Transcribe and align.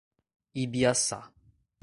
Ibiaçá 0.63 1.19